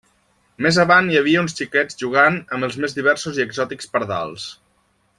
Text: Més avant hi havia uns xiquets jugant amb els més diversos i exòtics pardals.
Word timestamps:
Més 0.65 0.77
avant 0.83 1.11
hi 1.15 1.19
havia 1.19 1.43
uns 1.43 1.55
xiquets 1.59 1.99
jugant 2.01 2.39
amb 2.57 2.69
els 2.71 2.81
més 2.87 2.99
diversos 3.01 3.39
i 3.41 3.47
exòtics 3.49 3.93
pardals. 3.99 4.49